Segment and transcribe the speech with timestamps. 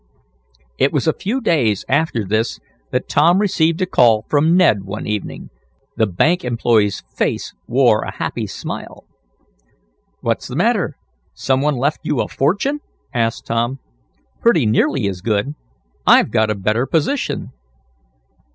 [0.79, 2.59] It was a few days after this
[2.89, 5.51] that Tom received a call from Ned one evening.
[5.95, 9.05] The bank employee's face wore a happy smile.
[10.21, 10.97] "What's the matter;
[11.35, 12.79] some one left you a fortune?"
[13.13, 13.77] asked Tom.
[14.41, 15.53] "Pretty nearly as good.
[16.07, 17.51] I've got a better position."